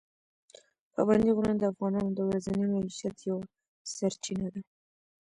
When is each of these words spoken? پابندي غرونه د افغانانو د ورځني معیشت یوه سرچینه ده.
پابندي 0.93 1.29
غرونه 1.35 1.55
د 1.57 1.63
افغانانو 1.71 2.09
د 2.15 2.19
ورځني 2.27 2.65
معیشت 2.73 3.17
یوه 3.29 3.43
سرچینه 3.95 4.47
ده. 4.53 4.61